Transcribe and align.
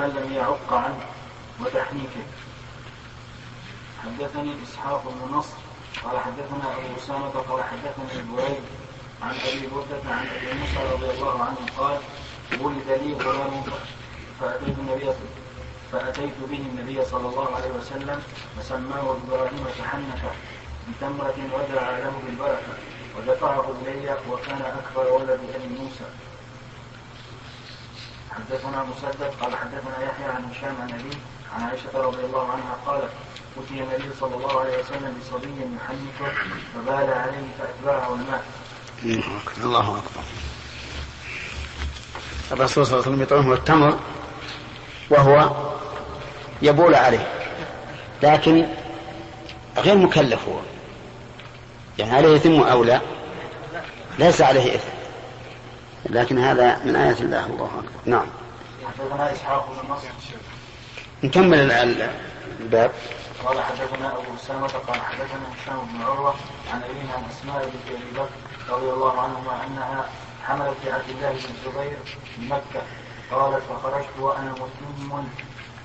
من 0.00 0.08
لم 0.16 0.32
يعق 0.32 0.72
عنه 0.72 1.00
وتحنيكه. 1.60 2.24
حدثني 4.04 4.54
إسحاق 4.62 5.02
بن 5.04 5.34
نصر 5.34 5.56
قال 6.04 6.18
حدثنا 6.18 6.64
أبو 6.76 6.96
أسامة 6.98 7.28
قال 7.48 7.64
حدثني 7.64 8.22
بريد 8.32 8.62
عن 9.22 9.34
أبي 9.48 9.66
بردة 9.74 10.10
عن 10.10 10.26
أبي 10.26 10.58
موسى 10.58 10.92
رضي 10.92 11.10
الله 11.10 11.42
عنه 11.42 11.56
قال 11.78 11.98
ولد 12.60 12.88
لي 13.02 13.14
غلام 13.14 13.64
فأتيت 14.40 14.78
النبي 14.78 15.10
فأتيت 15.92 16.34
به 16.50 16.58
النبي 16.58 17.04
صلى 17.04 17.28
الله 17.28 17.56
عليه 17.56 17.70
وسلم 17.70 18.22
فسماه 18.58 19.16
إبراهيم 19.24 19.64
فحنكه 19.78 20.32
بتمره 20.88 21.38
ودعا 21.54 22.00
له 22.00 22.12
بالبركة 22.26 22.74
ودفعه 23.18 23.74
إلي 23.86 24.16
وكان 24.30 24.62
أكبر 24.62 25.12
ولد 25.12 25.40
ابي 25.54 25.68
موسى. 25.68 26.08
حدثنا 28.34 28.84
مسدد 28.84 29.30
قال 29.40 29.56
حدثنا 29.56 29.96
يحيى 30.04 30.24
عن 30.24 30.44
هشام 30.50 30.76
عن 30.82 30.88
ابي 30.90 31.16
عن 31.54 31.62
عائشة 31.62 31.90
رضي 31.94 32.24
الله 32.24 32.50
عنها 32.50 32.76
قالت 32.86 33.10
أتي 33.58 33.74
النبي 33.82 34.10
صلى 34.20 34.34
الله 34.36 34.60
عليه 34.60 34.78
وسلم 34.78 35.16
بصبي 35.20 35.48
يحنك 35.48 36.32
فبال 36.74 37.12
عليه 37.12 37.46
فأتبعه 37.58 38.14
الماء. 38.14 38.44
الله 39.64 39.98
أكبر. 39.98 40.22
الرسول 42.52 42.86
صلى 42.86 42.94
الله 42.94 43.06
عليه 43.06 43.16
وسلم 43.24 43.52
التمر 43.52 43.98
وهو 45.10 45.50
يبول 46.62 46.94
عليه 46.94 47.28
لكن 48.22 48.66
غير 49.78 49.96
مكلف 49.96 50.48
هو 50.48 50.58
يعني 51.98 52.12
عليه 52.16 52.36
إثم 52.36 52.60
أو 52.60 52.84
لا 52.84 53.00
ليس 54.18 54.40
عليه 54.40 54.74
إثم 54.74 54.99
لكن 56.08 56.38
هذا 56.38 56.78
من 56.84 56.96
آيات 56.96 57.20
الله 57.20 57.46
الله 57.46 57.66
أكبر. 57.66 58.00
نعم. 58.04 58.26
حدثنا 58.86 59.32
إسحاق 59.32 59.82
بن 59.82 59.92
نصر. 59.92 60.08
نكمل 61.22 61.72
الباب. 62.60 62.92
قال 63.44 63.60
حدثنا 63.60 64.12
أبو 64.12 64.34
أسامة 64.36 64.68
قال 64.68 65.00
حدثنا 65.00 65.46
هشام 65.54 65.80
بن 65.92 66.02
عروة 66.02 66.34
عن 66.72 66.82
ابيه 66.82 67.12
عن 67.16 67.22
أسماء 67.30 67.64
بنت 67.64 67.96
أبي 67.96 68.10
بكر 68.14 68.74
رضي 68.74 68.90
الله 68.90 69.20
عنهما 69.20 69.66
أنها 69.66 70.04
حملت 70.46 70.76
لعبد 70.86 71.08
الله 71.08 71.30
بن 71.30 71.36
الزبير 71.36 71.98
بمكه 72.38 72.82
قالت 73.30 73.62
فخرجت 73.64 74.08
وأنا 74.20 74.52
مسلم. 74.52 75.28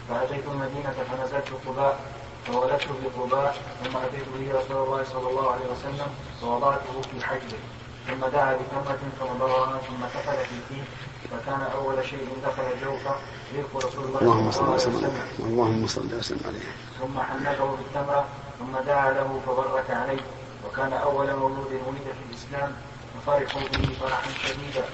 فأتيت 0.09 0.43
المدينة 0.47 0.93
فنزلت 1.11 1.49
قباء 1.67 1.99
فولدت 2.47 2.87
بقباء 3.03 3.55
ثم 3.83 3.97
أتيت 3.97 4.25
به 4.37 4.59
رسول 4.59 4.83
الله 4.83 5.03
صلى 5.03 5.29
الله 5.29 5.51
عليه 5.51 5.65
وسلم 5.65 6.07
فوضعته 6.41 7.01
في 7.01 7.25
حجره. 7.25 7.59
ثم 8.07 8.25
دعا 8.33 8.53
بتمرة 8.53 8.99
فنظرها 9.19 9.79
ثم 9.87 10.05
كفل 10.13 10.37
في 10.45 10.55
فيه 10.69 10.83
فكان 11.31 11.61
أول 11.75 12.05
شيء 12.05 12.27
دخل 12.45 12.63
جوفه 12.85 13.15
ريق 13.55 13.69
رسول 13.85 14.03
الله 14.05 14.19
اللهم 14.21 14.51
صل 14.51 14.69
وسلم 14.73 15.13
اللهم 15.39 15.87
صل 15.87 16.13
وسلم 16.15 16.39
عليه 16.45 16.59
ثم 16.99 17.19
حنكه 17.19 17.75
بالتمرة 17.77 18.25
ثم 18.59 18.77
دعا 18.87 19.11
له 19.11 19.39
فبرك 19.47 19.89
عليه 19.89 20.19
وكان 20.67 20.93
أول 20.93 21.35
مولود 21.35 21.71
ولد 21.87 22.07
في 22.17 22.23
الإسلام 22.29 22.71
ففرحوا 23.15 23.61
به 23.61 23.87
فرحا 24.01 24.29
شديدا 24.43 24.85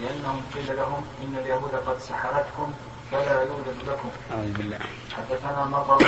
لأنهم 0.00 0.42
قيل 0.54 0.76
لهم 0.76 1.04
إن 1.22 1.34
اليهود 1.38 1.74
قد 1.86 1.98
سحرتكم 2.00 2.72
فلا 3.10 3.42
يوجد 3.42 3.78
لكم. 3.88 4.08
أعوذ 4.32 4.52
بالله. 4.52 4.78
حدثنا 5.16 5.64
مرة 5.64 5.98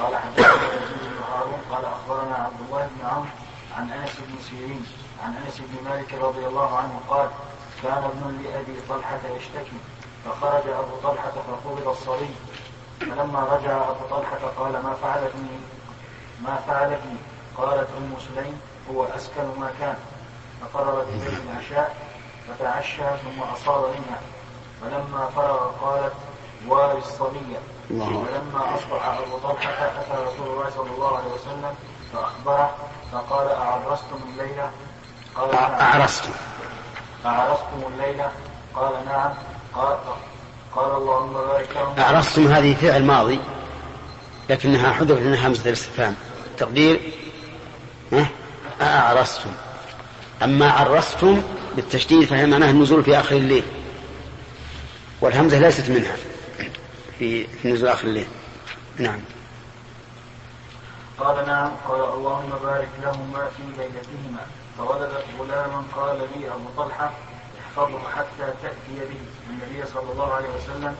قال 0.00 0.16
حدثنا 0.16 0.54
يزيد 0.54 1.02
بن 1.02 1.22
هارون 1.32 1.60
قال 1.70 1.84
أخبرنا 1.84 2.34
عبد 2.34 2.60
الله 2.66 2.88
بن 2.96 3.06
عمرو 3.06 3.28
عن 3.76 3.90
أنس 3.90 4.10
بن 4.28 4.34
سيرين 4.50 4.84
عن 5.22 5.34
أنس 5.46 5.58
بن 5.60 5.90
مالك 5.90 6.14
رضي 6.14 6.46
الله 6.46 6.76
عنه 6.78 7.00
قال 7.08 7.28
كان 7.82 8.04
ابن 8.04 8.42
لأبي 8.44 8.80
طلحة 8.88 9.18
يشتكي 9.36 9.76
فخرج 10.24 10.62
أبو 10.68 10.96
طلحة 11.02 11.30
فقبض 11.30 11.88
الصبي 11.88 12.34
فلما 13.00 13.40
رجع 13.40 13.76
أبو 13.76 14.04
طلحة 14.10 14.38
قال 14.58 14.72
ما 14.72 14.94
فعلتني 15.02 15.58
ما 16.44 16.56
فعلتني 16.66 17.16
قالت 17.56 17.88
أم 17.98 18.14
سليم 18.34 18.60
هو 18.90 19.04
أسكن 19.04 19.44
ما 19.60 19.70
كان 19.80 19.96
فقررت 20.60 21.08
اليه 21.08 21.36
العشاء 21.52 21.96
فتعشى 22.48 23.02
ثم 23.02 23.42
أصاب 23.42 23.84
منها. 23.84 24.20
فلما 24.80 25.30
فرغ 25.36 25.70
قالت 25.82 26.12
واري 26.68 26.98
الصبي. 26.98 27.56
ولما 27.90 28.74
أصبح 28.74 29.06
أبو 29.06 29.38
طلحة 29.38 29.72
أتى 29.84 30.22
رسول 30.26 30.46
الله 30.46 30.70
صلى 30.70 30.90
الله 30.90 31.16
عليه 31.16 31.32
وسلم 31.34 31.74
فأخبره 32.12 32.74
فقال 33.12 33.48
أعرستم 33.48 34.16
الليلة؟ 34.28 34.70
أعرستم 35.36 36.30
أعرستم 37.26 37.82
الليلة 37.94 38.30
قال 38.74 38.92
نعم. 39.06 39.34
قال 39.74 39.98
قال 40.76 40.96
اللهم 40.96 41.32
بارك 41.32 41.68
لهم. 41.74 41.98
أعرستم 41.98 42.46
هذه 42.46 42.74
فعل 42.74 43.04
ماضي 43.04 43.40
لكنها 44.50 44.92
حذفت 44.92 45.20
منها 45.22 45.48
همزة 45.48 45.68
الاستفهام 45.68 46.14
تقدير؟ 46.58 47.00
أعرستم 48.80 49.50
أما 50.42 50.70
عرستم 50.70 51.42
بالتشديد 51.76 52.24
فهي 52.24 52.46
معناها 52.46 52.70
النزول 52.70 53.04
في 53.04 53.20
آخر 53.20 53.36
الليل. 53.36 53.64
والهمزة 55.20 55.58
ليست 55.58 55.90
منها. 55.90 56.16
في 57.18 57.46
نزول 57.64 57.88
آخر 57.88 58.08
الليل. 58.08 58.26
نعم. 58.98 59.20
قال 61.18 61.46
نعم. 61.46 61.70
قال 61.88 62.00
اللهم 62.00 62.50
بارك 62.62 62.88
لهما 63.02 63.48
في 63.56 63.62
ليلتهما. 63.78 64.46
فولدت 64.78 65.24
غلاما 65.38 65.82
قال 65.96 66.28
لي 66.34 66.48
أبو 66.48 66.68
طلحة 66.76 67.10
احفظه 67.60 67.98
حتى 68.16 68.46
تأتي 68.62 68.96
به. 69.10 69.22
النبي 69.50 69.86
صلى 69.86 70.12
الله 70.12 70.34
عليه 70.34 70.48
وسلم. 70.56 70.96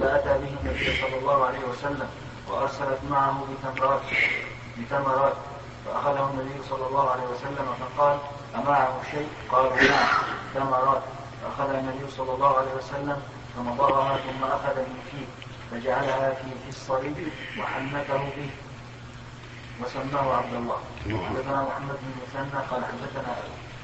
فأتى 0.00 0.38
به 0.38 0.52
النبي 0.60 1.00
صلى 1.00 1.18
الله 1.18 1.44
عليه 1.44 1.58
وسلم 1.70 2.08
وأرسلت 2.48 2.98
معه 3.10 3.46
بتمرات 3.50 4.00
بتمرات. 4.78 5.36
فأخذه 5.86 6.30
النبي 6.30 6.62
صلى 6.70 6.86
الله 6.86 7.10
عليه 7.10 7.22
وسلم 7.22 7.66
فقال 7.80 8.18
أمعه 8.56 9.00
شيء؟ 9.10 9.28
قالوا 9.52 9.76
نعم 9.76 10.08
تمرات. 10.54 11.02
فأخذها 11.42 11.80
النبي 11.80 12.10
صلى 12.10 12.34
الله 12.34 12.56
عليه 12.58 12.74
وسلم 12.74 13.22
فمضغها 13.56 14.16
ثم 14.16 14.44
أخذ 14.44 14.76
من 14.76 15.00
فيه 15.10 15.26
فجعلها 15.70 16.30
في 16.30 16.50
في 16.62 16.68
الصليب 16.68 17.28
وحنكه 17.58 18.18
به. 18.18 18.50
وسماه 19.80 20.36
عبد 20.36 20.54
الله. 20.54 20.78
حدثنا 21.04 21.62
محمد 21.62 21.96
بن 22.02 22.10
مثنى 22.22 22.60
قال 22.70 22.82
حدثنا 22.84 23.34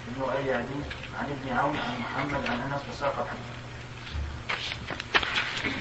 ابن 0.09 0.23
ابي 0.39 0.53
عدي 0.53 0.81
عن 1.19 1.25
ابن 1.25 1.59
عون 1.59 1.77
عن 1.77 1.95
محمد 2.01 2.51
عن 2.51 2.61
أنس 2.61 2.83
وساق 2.93 3.15
الحديث. 3.19 3.53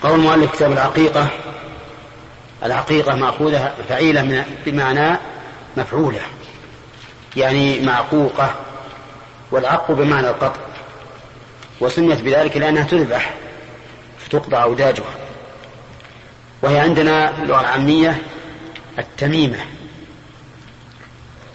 قول 0.04 0.20
المؤلف 0.20 0.52
كتاب 0.52 0.72
العقيقة. 0.72 1.28
العقيقة 2.64 3.16
مأخوذة 3.16 3.74
فعيلة 3.90 4.22
من 4.22 4.44
بمعنى 4.66 5.18
مفعولة. 5.78 6.22
يعني 7.36 7.80
معقوقة 7.80 8.56
والعق 9.52 9.92
بمعنى 9.92 10.30
القطع. 10.30 10.62
وسميت 11.80 12.22
بذلك 12.22 12.58
لأنها 12.58 12.84
تذبح 12.84 13.34
فتقطع 14.20 14.64
أوداجها. 14.64 15.14
وهي 16.62 16.80
عندنا 16.80 17.42
اللغة 17.42 17.60
العامية 17.60 18.22
التميمة. 19.00 19.66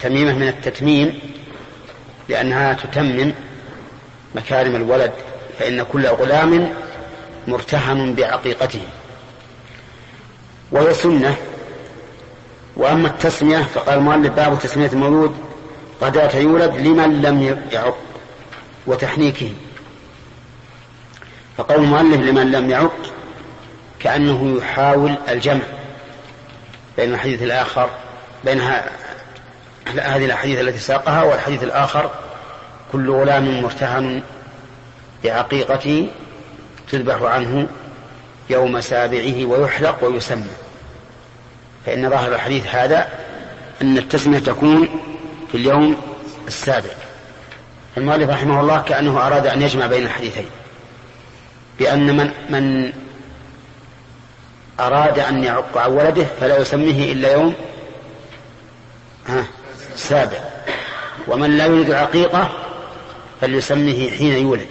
تميمة 0.01 0.33
من 0.33 0.47
التتميم 0.47 1.19
لأنها 2.29 2.73
تتمم 2.73 3.33
مكارم 4.35 4.75
الولد 4.75 5.11
فإن 5.59 5.83
كل 5.83 6.07
غلام 6.07 6.73
مرتهن 7.47 8.13
بعقيقته. 8.13 8.81
وهي 10.71 10.93
سنة. 10.93 11.35
وأما 12.75 13.07
التسمية 13.07 13.57
فقال 13.57 13.97
المؤلف 13.97 14.33
باب 14.33 14.59
تسمية 14.59 14.87
المولود 14.87 15.35
غداة 16.01 16.37
يولد 16.37 16.75
لمن 16.75 17.21
لم 17.21 17.57
يعق 17.71 17.97
وتحنيكه. 18.87 19.51
فقول 21.57 21.83
المؤلف 21.83 22.21
لمن 22.21 22.51
لم 22.51 22.69
يعق 22.69 23.13
كأنه 23.99 24.57
يحاول 24.57 25.15
الجمع 25.29 25.63
بين 26.97 27.13
الحديث 27.13 27.41
الآخر 27.43 27.89
بينها 28.45 28.89
هذه 29.87 30.25
الأحاديث 30.25 30.59
التي 30.59 30.79
ساقها 30.79 31.23
والحديث 31.23 31.63
الآخر 31.63 32.11
كل 32.91 33.11
غلام 33.11 33.61
مرتهن 33.61 34.21
بعقيقته 35.23 36.09
تذبح 36.91 37.21
عنه 37.21 37.67
يوم 38.49 38.81
سابعه 38.81 39.45
ويحلق 39.45 40.03
ويسمى. 40.03 40.55
فإن 41.85 42.09
ظاهر 42.09 42.35
الحديث 42.35 42.67
هذا 42.67 43.07
أن 43.81 43.97
التسمية 43.97 44.39
تكون 44.39 44.89
في 45.51 45.57
اليوم 45.57 45.97
السابع. 46.47 46.89
المؤلف 47.97 48.29
رحمه 48.29 48.61
الله 48.61 48.81
كأنه 48.81 49.27
أراد 49.27 49.47
أن 49.47 49.61
يجمع 49.61 49.87
بين 49.87 50.03
الحديثين 50.03 50.45
بأن 51.79 52.17
من 52.17 52.31
من 52.49 52.91
أراد 54.79 55.19
أن 55.19 55.43
يعق 55.43 55.77
عن 55.77 55.91
ولده 55.91 56.25
فلا 56.39 56.57
يسميه 56.57 57.13
إلا 57.13 57.33
يوم 57.33 57.53
ها 59.27 59.45
سابع 59.97 60.37
ومن 61.27 61.57
لا 61.57 61.65
يريد 61.65 61.89
العقيقة 61.89 62.49
فليسميه 63.41 64.11
حين 64.11 64.33
يولد. 64.33 64.67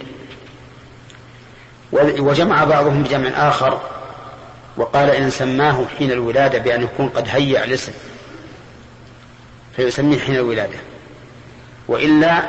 وجمع 2.19 2.64
بعضهم 2.64 3.02
بجمع 3.02 3.28
آخر 3.28 3.81
وقال 4.76 5.11
إن 5.11 5.31
سماه 5.31 5.84
حين 5.99 6.11
الولادة 6.11 6.58
بأن 6.58 6.82
يكون 6.82 7.08
قد 7.08 7.28
هيأ 7.28 7.64
الاسم. 7.64 7.93
فيسميه 9.76 10.19
حين 10.19 10.34
الولادة. 10.34 10.78
وإلا 11.88 12.43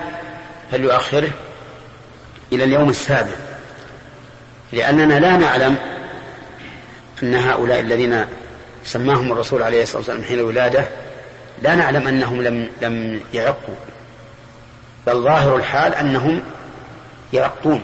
فليؤخره 0.71 1.29
إلى 2.53 2.63
اليوم 2.63 2.89
السابع. 2.89 3.35
لأننا 4.73 5.19
لا 5.19 5.37
نعلم 5.37 5.75
أن 7.23 7.35
هؤلاء 7.35 7.79
الذين 7.79 8.25
سماهم 8.83 9.31
الرسول 9.31 9.63
عليه 9.63 9.83
الصلاة 9.83 9.97
والسلام 9.97 10.23
حين 10.23 10.39
الولادة 10.39 10.87
لا 11.61 11.75
نعلم 11.75 12.07
أنهم 12.07 12.41
لم 12.41 12.69
لم 12.81 13.21
يعقوا. 13.33 13.75
بل 15.07 15.21
ظاهر 15.21 15.55
الحال 15.55 15.95
أنهم 15.95 16.41
يعقون. 17.33 17.81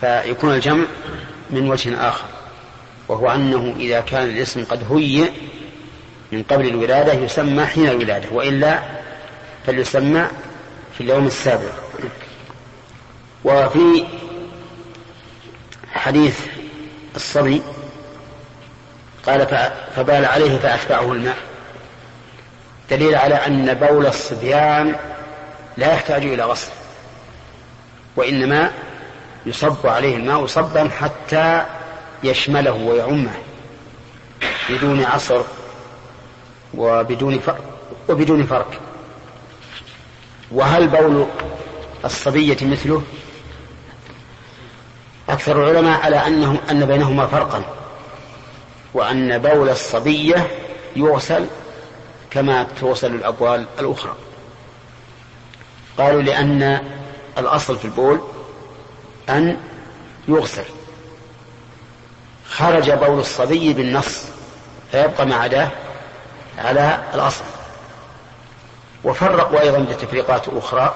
فيكون 0.00 0.54
الجمع 0.54 0.84
من 1.50 1.70
وجه 1.70 2.08
آخر 2.08 2.24
وهو 3.08 3.30
أنه 3.30 3.74
إذا 3.78 4.00
كان 4.00 4.22
الاسم 4.22 4.64
قد 4.64 4.92
هيئ 4.92 5.30
من 6.32 6.42
قبل 6.42 6.66
الولادة 6.66 7.12
يسمى 7.12 7.66
حين 7.66 7.88
الولادة 7.88 8.28
وإلا 8.32 8.82
فليسمى 9.66 10.26
في 10.94 11.00
اليوم 11.00 11.26
السابع. 11.26 11.70
وفي 13.44 14.04
حديث 15.92 16.40
الصبي 17.16 17.62
قال 19.26 19.68
فبال 19.96 20.24
عليه 20.24 20.58
فأتبعه 20.58 21.12
الماء. 21.12 21.36
دليل 22.96 23.14
على 23.14 23.34
أن 23.34 23.74
بول 23.74 24.06
الصبيان 24.06 24.96
لا 25.76 25.92
يحتاج 25.92 26.24
إلى 26.24 26.42
غسل 26.42 26.70
وإنما 28.16 28.72
يصب 29.46 29.86
عليه 29.86 30.16
الماء 30.16 30.46
صبا 30.46 30.90
حتى 31.00 31.64
يشمله 32.22 32.72
ويعمه 32.72 33.30
بدون 34.70 35.04
عصر 35.04 35.42
وبدون 36.74 37.38
فرق 37.38 37.60
وبدون 38.08 38.46
فرق 38.46 38.80
وهل 40.50 40.88
بول 40.88 41.26
الصبية 42.04 42.56
مثله؟ 42.62 43.02
أكثر 45.28 45.64
العلماء 45.64 46.00
على 46.00 46.16
أنه 46.16 46.60
أن 46.70 46.86
بينهما 46.86 47.26
فرقا 47.26 47.62
وأن 48.94 49.38
بول 49.38 49.68
الصبية 49.68 50.46
يغسل 50.96 51.46
كما 52.34 52.66
تغسل 52.80 53.14
الأبوال 53.14 53.66
الأخرى. 53.78 54.14
قالوا 55.98 56.22
لأن 56.22 56.80
الأصل 57.38 57.78
في 57.78 57.84
البول 57.84 58.20
أن 59.28 59.56
يغسل. 60.28 60.64
خرج 62.48 62.90
بول 62.90 63.18
الصبي 63.18 63.72
بالنص 63.72 64.24
فيبقى 64.92 65.26
ما 65.26 65.36
عداه 65.36 65.70
على 66.58 67.04
الأصل. 67.14 67.44
وفرقوا 69.04 69.60
أيضا 69.60 69.78
بتفريقات 69.78 70.48
أخرى 70.48 70.94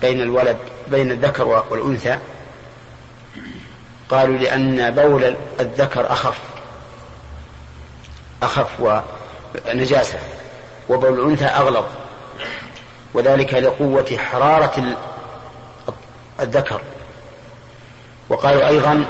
بين 0.00 0.20
الولد 0.20 0.58
بين 0.88 1.10
الذكر 1.10 1.64
والأنثى. 1.70 2.18
قالوا 4.08 4.38
لأن 4.38 4.90
بول 4.90 5.36
الذكر 5.60 6.12
أخف 6.12 6.38
أخف 8.42 8.80
ونجاسة 9.68 10.18
وبول 10.88 11.20
الأنثى 11.20 11.44
أغلظ. 11.44 11.84
وذلك 13.14 13.54
لقوة 13.54 14.16
حرارة 14.16 14.96
الذكر. 16.40 16.80
وقالوا 18.28 18.68
أيضا 18.68 19.04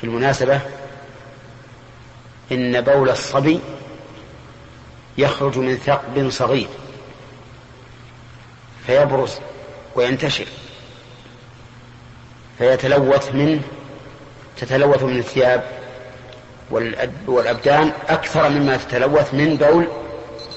في 0.00 0.04
المناسبة 0.04 0.60
إن 2.52 2.80
بول 2.80 3.10
الصبي 3.10 3.60
يخرج 5.18 5.58
من 5.58 5.76
ثقب 5.76 6.30
صغير 6.30 6.68
فيبرز 8.86 9.38
وينتشر 9.94 10.46
فيتلوث 12.58 13.34
منه 13.34 13.60
تتلوث 14.56 15.02
من 15.02 15.18
الثياب. 15.18 15.77
والأبدان 17.26 17.92
أكثر 18.08 18.48
مما 18.48 18.76
تتلوث 18.76 19.34
من 19.34 19.56
بول 19.56 19.88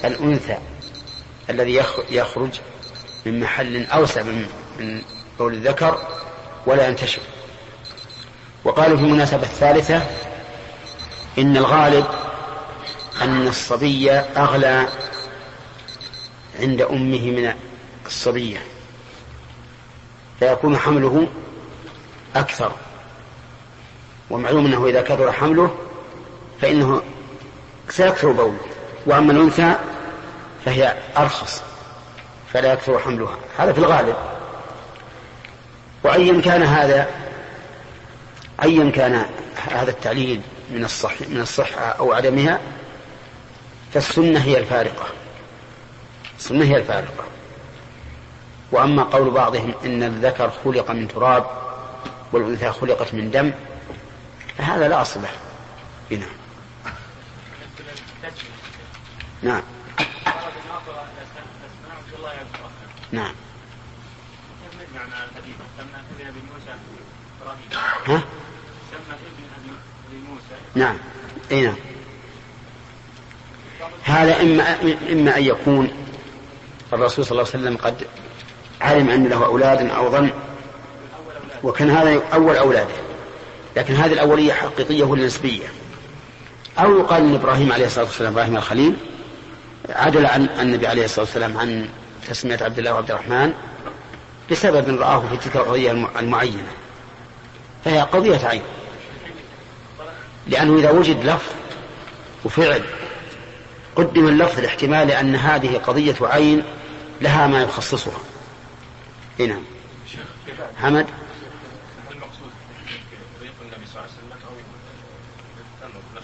الأنثى 0.05 0.57
الذي 1.49 1.83
يخرج 2.09 2.49
من 3.25 3.39
محل 3.39 3.85
أوسع 3.85 4.23
من 4.23 5.01
بول 5.39 5.53
الذكر 5.53 6.07
ولا 6.65 6.87
ينتشر. 6.87 7.21
وقالوا 8.63 8.97
في 8.97 9.03
المناسبة 9.03 9.43
الثالثة 9.43 10.01
إن 11.37 11.57
الغالب 11.57 12.05
أن 13.21 13.47
الصبي 13.47 14.11
أغلى 14.11 14.87
عند 16.59 16.81
أمه 16.81 17.31
من 17.31 17.53
الصبية 18.05 18.61
فيكون 20.39 20.77
حمله 20.77 21.27
أكثر. 22.35 22.71
ومعلوم 24.29 24.65
أنه 24.65 24.87
إذا 24.87 25.01
كثر 25.01 25.31
حمله 25.31 25.75
فإنه 26.61 27.01
سيكثر 27.89 28.31
بوله. 28.31 28.57
وأما 29.05 29.31
الأنثى 29.31 29.75
فهي 30.65 30.97
أرخص 31.17 31.63
فلا 32.53 32.73
يكثر 32.73 32.99
حملها. 32.99 33.37
هذا 33.57 33.73
في 33.73 33.79
الغالب. 33.79 34.15
وأيا 36.03 36.41
كان 36.41 36.63
هذا 36.63 37.07
أيا 38.63 38.91
كان 38.91 39.25
هذا 39.71 39.89
التعليل 39.91 40.41
من 40.71 40.85
الصح 40.85 41.13
من 41.29 41.41
الصحة 41.41 41.81
أو 41.81 42.13
عدمها 42.13 42.59
فالسنة 43.93 44.39
هي 44.39 44.57
الفارقة. 44.57 45.05
السنة 46.39 46.65
هي 46.65 46.77
الفارقة. 46.77 47.23
وأما 48.71 49.03
قول 49.03 49.31
بعضهم 49.31 49.73
إن 49.85 50.03
الذكر 50.03 50.51
خلق 50.65 50.91
من 50.91 51.07
تراب 51.07 51.45
والأنثى 52.33 52.71
خلقت 52.71 53.13
من 53.13 53.31
دم 53.31 53.51
فهذا 54.57 54.87
لا 54.87 55.01
أصل 55.01 55.21
له 55.21 55.29
هنا 56.11 56.25
نعم. 59.43 59.61
نعم. 63.11 63.33
ها؟ 68.07 68.23
نعم. 70.75 70.97
إي 71.51 71.61
نعم. 71.61 71.75
هذا 74.03 74.41
إما 74.41 74.75
إما 75.11 75.37
أن 75.37 75.43
يكون 75.43 75.91
الرسول 76.93 77.25
صلى 77.25 77.31
الله 77.31 77.51
عليه 77.53 77.63
وسلم 77.63 77.77
قد 77.77 78.07
علم 78.81 79.09
أن 79.09 79.27
له 79.27 79.45
أولاد 79.45 79.89
أو 79.89 80.11
ظن 80.11 80.31
وكان 81.63 81.89
هذا 81.89 82.21
أول 82.33 82.55
أولاده 82.55 82.95
لكن 83.75 83.95
هذه 83.95 84.13
الأولية 84.13 84.53
حقيقية 84.53 85.03
ولا 85.03 85.25
نسبية؟ 85.25 85.80
أو 86.79 86.99
يقال 86.99 87.23
إن 87.23 87.35
إبراهيم 87.35 87.71
عليه 87.71 87.85
الصلاة 87.85 88.05
والسلام 88.05 88.33
إبراهيم 88.33 88.57
الخليل 88.57 88.95
عدل 89.89 90.25
عن 90.25 90.49
النبي 90.59 90.87
عليه 90.87 91.05
الصلاة 91.05 91.25
والسلام 91.25 91.57
عن 91.57 91.89
تسمية 92.27 92.57
عبد 92.61 92.77
الله 92.77 92.93
وعبد 92.93 93.11
الرحمن 93.11 93.53
بسبب 94.51 94.99
رآه 94.99 95.19
في 95.19 95.37
تلك 95.37 95.55
القضية 95.55 95.91
المعينة. 96.19 96.71
فهي 97.85 98.01
قضية 98.01 98.47
عين. 98.47 98.61
لأنه 100.47 100.79
إذا 100.79 100.91
وجد 100.91 101.25
لفظ 101.25 101.51
وفعل 102.45 102.83
قدم 103.95 104.27
اللفظ 104.27 104.59
لاحتمال 104.59 105.07
لأن 105.07 105.35
هذه 105.35 105.77
قضية 105.77 106.15
عين 106.21 106.63
لها 107.21 107.47
ما 107.47 107.61
يخصصها. 107.63 108.19
إي 109.39 109.47
نعم. 109.47 109.63
حمد؟ 110.81 111.05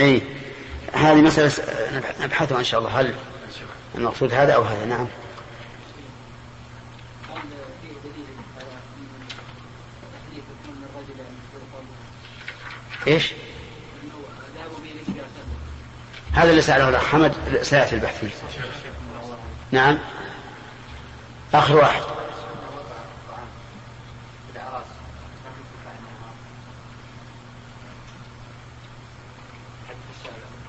إي. 0.01 0.21
هذه 0.93 1.21
مسألة 1.21 1.51
نبحثها 2.21 2.59
إن 2.59 2.63
شاء 2.63 2.79
الله. 2.79 3.01
هل 3.01 3.15
المقصود 3.95 4.33
هذا 4.33 4.53
أو 4.53 4.63
هذا؟ 4.63 4.85
نعم. 4.85 5.07
إيش؟ 13.07 13.33
هذا 16.33 16.49
اللي 16.49 16.61
سأله 16.61 16.89
الأخ 16.89 17.05
حمد 17.05 17.33
سيأتي 17.61 17.95
البحث 17.95 18.19
فيه. 18.19 18.29
نعم. 19.71 19.99
آخر 21.53 21.75
واحد 21.75 22.01
إيه، 22.01 22.17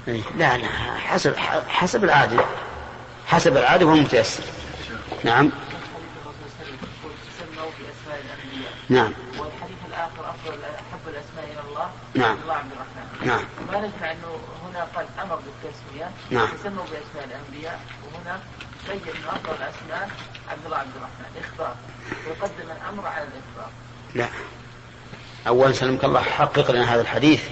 لا 0.09 0.57
لا 0.57 0.69
حسب 0.99 1.37
حسب 1.69 2.05
العادة. 2.05 2.45
حسب 3.27 3.57
العادة 3.57 3.87
وهو 3.87 3.97
متيسر 3.97 4.43
نعم. 5.25 5.51
نعم. 8.89 9.13
والحديث 9.39 9.77
الآخر 9.89 10.31
أفضل 10.31 10.59
أحب 10.65 11.09
الأسماء 11.09 11.45
إلى 11.45 11.61
الله. 11.69 11.91
نعم. 12.15 12.37
الله 12.43 12.55
عبد 12.55 12.73
الرحمن. 12.73 13.27
نعم. 13.27 13.45
ما 13.73 13.79
نجمع 13.79 14.13
أنه 14.13 14.39
هنا 14.65 14.89
قد 14.97 15.07
أمر 15.23 15.37
بالتسمية. 15.37 16.11
نعم. 16.31 16.47
تسموا 16.47 16.85
بأسماء 16.85 17.25
الأنبياء 17.25 17.81
وهنا 18.05 18.41
بين 18.89 19.01
انه 19.17 19.29
أفضل 19.29 19.53
الاسماء 19.53 20.11
عبد 20.51 20.65
الله 20.65 20.77
عبد 20.77 20.97
الرحمن. 20.97 21.43
إخبار. 21.45 21.77
ويقدم 22.27 22.71
الأمر 22.83 23.07
على 23.07 23.25
الإخبار. 23.25 23.71
لا. 24.15 24.29
أولا 25.49 25.73
سلمك 25.73 26.05
الله 26.05 26.23
حقق 26.23 26.71
لنا 26.71 26.95
هذا 26.95 27.01
الحديث. 27.01 27.43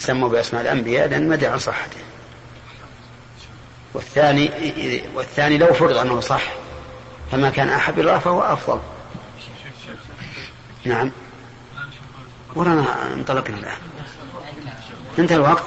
تسموا 0.00 0.28
بأسماء 0.28 0.62
الأنبياء 0.62 1.08
لأن 1.08 1.28
ما 1.28 1.48
عن 1.48 1.58
صحته. 1.58 2.00
والثاني 3.94 4.50
والثاني 5.14 5.58
لو 5.58 5.72
فرض 5.72 5.96
أنه 5.96 6.20
صح 6.20 6.42
فما 7.32 7.50
كان 7.50 7.68
أحب 7.68 7.98
الله 7.98 8.18
فهو 8.18 8.42
أفضل. 8.42 8.80
نعم. 10.84 11.12
ورانا 12.54 13.12
انطلقنا 13.12 13.56
الآن. 13.56 13.78
انتهى 15.18 15.36
الوقت؟ 15.36 15.64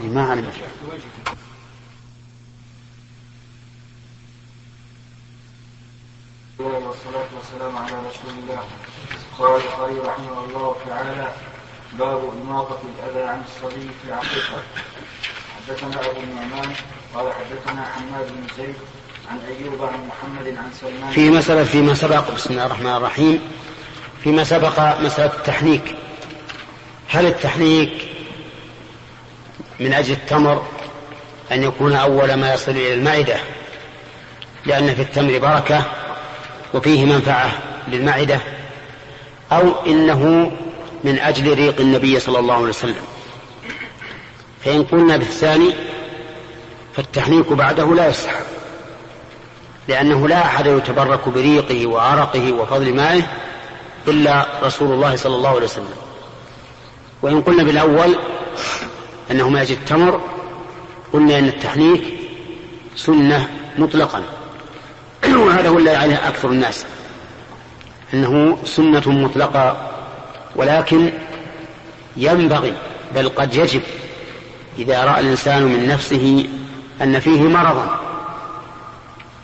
ما 0.00 0.30
علمت 0.30 0.54
والصلاة 6.58 7.28
والسلام 7.36 7.76
على 7.76 7.92
رسول 8.08 8.30
الله. 8.38 8.64
قال 9.38 9.62
البخاري 9.62 9.98
رحمه 9.98 10.44
الله 10.44 10.76
تعالى 10.88 11.32
باب 11.92 12.30
إماطة 12.42 12.78
الأذى 12.98 13.28
عن 13.28 13.42
الصبي 13.48 13.90
في 14.02 14.08
العقيقة 14.08 14.62
حدثنا 15.56 16.10
أبو 16.10 16.20
النعمان 16.20 16.72
قال 17.14 17.32
حدثنا 17.32 17.84
حماد 17.84 18.26
بن 18.26 18.46
زيد 18.56 18.74
عن 19.30 19.38
أيوب 19.38 19.84
عن 19.84 20.08
محمد 20.08 20.56
عن 20.56 20.72
سلمان. 20.80 21.10
في 21.12 21.30
مسألة 21.30 21.64
فيما 21.64 21.94
سبق 21.94 22.34
بسم 22.34 22.50
الله 22.50 22.66
الرحمن 22.66 22.96
الرحيم. 22.96 23.40
فيما 24.24 24.44
سبق 24.44 25.00
مسألة 25.00 25.32
التحنيك 25.34 25.96
هل 27.08 27.26
التحنيك 27.26 28.08
من 29.80 29.92
أجل 29.92 30.12
التمر 30.12 30.66
أن 31.52 31.62
يكون 31.62 31.92
أول 31.92 32.34
ما 32.34 32.54
يصل 32.54 32.70
إلى 32.70 32.94
المعدة؟ 32.94 33.36
لأن 34.66 34.94
في 34.94 35.02
التمر 35.02 35.38
بركة 35.38 35.84
وفيه 36.74 37.04
منفعة 37.04 37.50
للمعدة. 37.88 38.40
أو 39.52 39.86
إنه 39.86 40.52
من 41.06 41.18
أجل 41.18 41.54
ريق 41.54 41.80
النبي 41.80 42.20
صلى 42.20 42.38
الله 42.38 42.54
عليه 42.54 42.68
وسلم. 42.68 43.04
فإن 44.64 44.84
قلنا 44.84 45.16
بالثاني 45.16 45.74
فالتحنيك 46.94 47.52
بعده 47.52 47.94
لا 47.94 48.08
يستحب 48.08 48.44
لأنه 49.88 50.28
لا 50.28 50.44
أحد 50.44 50.66
يتبرك 50.66 51.28
بريقه 51.28 51.86
وعرقه 51.86 52.52
وفضل 52.52 52.94
مائه 52.94 53.22
إلا 54.08 54.46
رسول 54.62 54.92
الله 54.92 55.16
صلى 55.16 55.34
الله 55.34 55.48
عليه 55.48 55.64
وسلم. 55.64 55.96
وإن 57.22 57.40
قلنا 57.42 57.62
بالأول 57.62 58.16
أنه 59.30 59.48
ما 59.48 59.62
يجد 59.62 59.70
التمر 59.70 60.20
قلنا 61.12 61.38
أن 61.38 61.48
التحنيك 61.48 62.04
سنة 62.96 63.48
مطلقا. 63.78 64.22
وهذا 65.46 65.68
هو 65.68 65.78
الذي 65.78 65.96
عليه 65.96 66.28
أكثر 66.28 66.48
الناس 66.48 66.84
أنه 68.14 68.58
سنة 68.64 69.02
مطلقة 69.06 69.95
ولكن 70.56 71.12
ينبغي 72.16 72.74
بل 73.14 73.28
قد 73.28 73.54
يجب 73.54 73.82
إذا 74.78 75.04
رأى 75.04 75.20
الإنسان 75.20 75.62
من 75.62 75.88
نفسه 75.88 76.48
أن 77.02 77.20
فيه 77.20 77.40
مرضا 77.42 78.00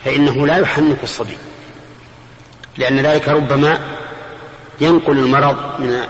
فإنه 0.04 0.46
لا 0.46 0.56
يحنك 0.58 1.02
الصبي 1.02 1.38
لأن 2.78 3.00
ذلك 3.00 3.28
ربما 3.28 3.80
ينقل 4.80 5.18
المرض 5.18 5.80
من 5.80 6.06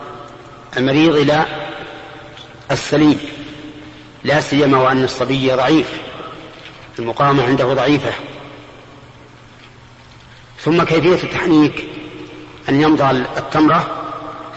المريض 0.76 1.16
إلى 1.16 1.46
السليم 2.70 3.18
لا 4.24 4.40
سيما 4.40 4.78
وأن 4.78 5.04
الصبي 5.04 5.52
ضعيف 5.52 6.00
المقاومة 6.98 7.44
عنده 7.44 7.74
ضعيفة. 7.74 8.12
ثم 10.60 10.82
كيفية 10.82 11.26
التحنيك؟ 11.28 11.84
أن 12.68 12.82
يمضغ 12.82 13.10
التمرة 13.10 14.01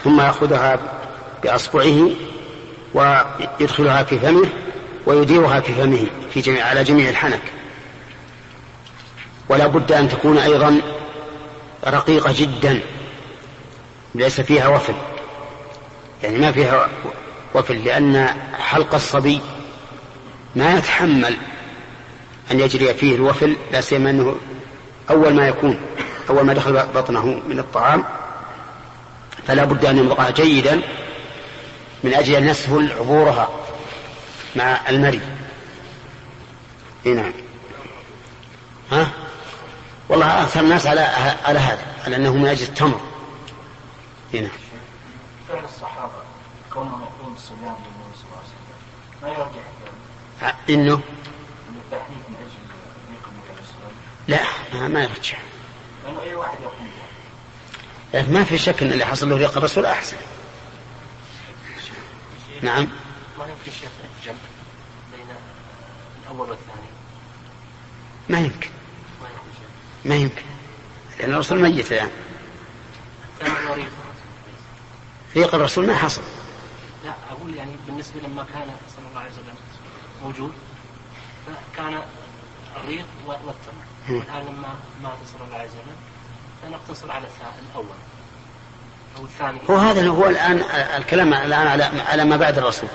ثم 0.06 0.20
يأخذها 0.20 0.78
بأصبعه 1.42 2.10
ويدخلها 2.94 4.02
في 4.02 4.18
فمه 4.18 4.46
ويديرها 5.06 5.60
في 5.60 5.72
فمه 5.72 6.06
في 6.30 6.40
جميع 6.40 6.66
على 6.66 6.84
جميع 6.84 7.08
الحنك. 7.08 7.42
ولا 9.48 9.66
بد 9.66 9.92
أن 9.92 10.08
تكون 10.08 10.38
أيضا 10.38 10.80
رقيقة 11.86 12.34
جدا 12.38 12.80
ليس 14.14 14.40
فيها 14.40 14.68
وفل. 14.68 14.94
يعني 16.22 16.38
ما 16.38 16.52
فيها 16.52 16.88
وفل 17.54 17.84
لأن 17.84 18.28
حلق 18.58 18.94
الصبي 18.94 19.40
ما 20.56 20.78
يتحمل 20.78 21.36
أن 22.50 22.60
يجري 22.60 22.94
فيه 22.94 23.14
الوفل 23.14 23.56
لا 23.72 23.80
سيما 23.80 24.10
أنه 24.10 24.36
أول 25.10 25.34
ما 25.34 25.48
يكون 25.48 25.80
أول 26.30 26.44
ما 26.44 26.54
دخل 26.54 26.86
بطنه 26.94 27.42
من 27.48 27.58
الطعام 27.58 28.04
فلا 29.46 29.64
بد 29.64 29.84
أن 29.84 29.98
يمضغها 29.98 30.30
جيدا 30.30 30.82
من 32.04 32.14
أجل 32.14 32.34
أن 32.34 32.48
يسهل 32.48 32.92
عبورها 32.92 33.48
مع 34.56 34.80
المري. 34.88 35.20
نعم. 37.04 37.32
ها؟ 38.92 39.08
والله 40.08 40.42
أكثر 40.42 40.60
الناس 40.60 40.86
على 40.86 41.00
على 41.44 41.58
هذا 41.58 41.86
على 42.04 42.16
أنه 42.16 42.34
من 42.34 42.46
أجل 42.46 42.62
التمر. 42.62 43.00
نعم. 44.32 44.48
فعل 45.48 45.64
الصحابة 45.64 46.12
كونهم 46.72 47.02
يقوم 47.02 47.34
الصيام 47.34 47.58
للنبي 47.60 48.16
صلى 48.16 48.26
الله 48.28 48.38
عليه 48.38 48.48
وسلم 48.48 48.76
ما 49.22 49.28
يرجع 49.28 49.66
إنه؟ 50.70 51.00
الصلاة 51.92 52.02
والسلام 53.58 53.92
لا 54.28 54.40
ما, 54.74 54.88
ما 54.88 55.02
يرجع. 55.02 55.38
لأنه 56.04 56.22
أي 56.22 56.34
واحد 56.34 56.60
يقوم 56.60 56.85
ما 58.14 58.44
في 58.44 58.58
شك 58.58 58.82
إن 58.82 58.92
اللي 58.92 59.04
حصل 59.04 59.30
له 59.30 59.36
ريق 59.36 59.56
الرسول 59.56 59.86
أحسن. 59.86 60.16
نعم. 62.62 62.88
ما 63.38 63.44
يمكن 63.44 63.72
شيخ 63.80 63.90
الجمع 64.20 64.36
بين 65.16 65.26
الأول 66.22 66.50
والثاني؟ 66.50 66.88
ما 68.28 68.38
يمكن. 68.38 68.70
ما 70.04 70.16
يمكن 70.16 70.42
لأن 71.18 71.32
الرسول 71.32 71.60
ميت 71.60 71.92
الان 71.92 72.10
مريض 73.42 73.88
ريق 75.36 75.54
الرسول 75.54 75.86
ما 75.86 75.94
حصل. 75.94 76.22
لا 77.04 77.14
أقول 77.30 77.54
يعني 77.54 77.72
بالنسبة 77.86 78.20
لما 78.20 78.44
كان 78.54 78.68
صلى 78.96 79.08
الله 79.08 79.20
عليه 79.20 79.30
وسلم 79.30 79.54
موجود 80.22 80.52
فكان 81.46 82.02
الريق 82.76 83.06
والتمر. 83.26 83.84
مم. 84.08 84.16
والآن 84.16 84.42
لما 84.42 84.74
مات 85.02 85.18
صلى 85.32 85.44
الله 85.46 85.56
عليه 85.56 85.68
وسلم 85.68 85.96
فنقتصر 86.62 87.10
على 87.10 87.24
الأول. 87.70 87.86
أو 89.18 89.24
الثاني. 89.24 89.60
هو 89.70 89.76
هذا 89.76 90.08
هو 90.08 90.26
الآن 90.26 90.62
الكلام 90.96 91.34
الآن 91.34 91.66
على 91.66 91.84
على 91.84 92.24
ما 92.24 92.36
بعد 92.36 92.58
الرسول. 92.58 92.88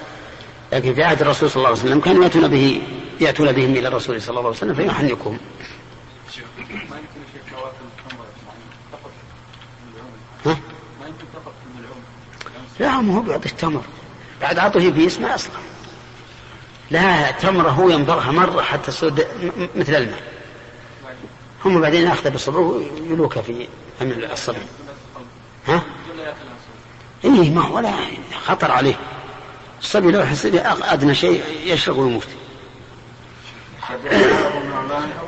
لكن 0.73 0.93
في 0.93 1.03
عهد 1.03 1.21
الرسول 1.21 1.49
صلى 1.49 1.57
الله 1.57 1.69
عليه 1.69 1.79
وسلم 1.79 1.99
كانوا 1.99 2.23
يأتون 2.23 2.47
به 2.47 2.81
يأتون 3.19 3.51
بهم 3.51 3.71
إلى 3.71 3.87
الرسول 3.87 4.21
صلى 4.21 4.29
الله 4.29 4.47
عليه 4.47 4.57
وسلم 4.57 4.73
فيحنكهم. 4.73 5.37
ما 6.89 6.97
ها؟ 10.45 10.57
ما 10.99 11.11
لا 12.79 13.01
ما 13.01 13.15
هو 13.15 13.21
بيعطي 13.21 13.49
التمر. 13.49 13.83
بعد 14.41 14.59
عطه 14.59 14.91
في 14.91 15.07
اسمه 15.07 15.35
أصلا 15.35 15.53
لا 16.91 17.31
تمره 17.31 17.69
هو 17.69 17.89
ينظرها 17.89 18.31
مرة 18.31 18.61
حتى 18.61 18.91
تصير 18.91 19.27
مثل 19.75 19.95
الماء. 19.95 20.30
هم 21.65 21.81
بعدين 21.81 22.07
ياخذ 22.07 22.29
بصبعه 22.29 22.59
ويلوكها 22.59 23.41
في 23.41 23.67
فم 23.99 24.11
الصبي 24.11 24.57
ها؟ 25.67 25.81
إيه 27.23 27.49
ما 27.49 27.61
هو 27.61 27.75
ولا 27.75 27.93
خطر 28.45 28.71
عليه. 28.71 28.95
الصبي 29.81 30.11
لو 30.11 30.21
أق- 30.23 30.91
أدنى 30.91 31.15
شيء 31.15 31.43
يشرب 31.63 31.97
ويموت 31.97 32.27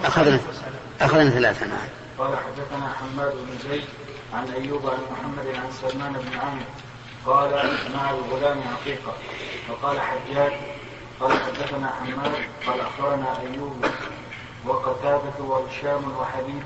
اخذنا 0.05 0.39
أخذنا 1.01 1.29
ثلاثة 1.29 1.65
نعم. 1.65 1.77
قال 2.19 2.37
حدثنا 2.37 2.93
حماد 2.99 3.31
بن 3.31 3.69
زيد 3.69 3.83
عن 4.33 4.47
أيوب 4.49 4.89
عن 4.89 4.97
محمد 5.11 5.55
عن 5.55 5.71
سلمان 5.91 6.13
بن 6.13 6.39
عامر 6.39 6.63
قال 7.25 7.49
مع 7.95 8.11
الغلام 8.11 8.57
عقيقة. 8.73 9.13
فقال 9.67 9.99
حجاج 9.99 10.51
قال 11.19 11.31
حدثنا 11.31 11.93
حماد 12.01 12.31
قال 12.67 12.79
أخبرنا 12.81 13.37
أيوب 13.41 13.85
وقتادة 14.67 15.37
وهشام 15.39 16.03
وحبيب 16.19 16.63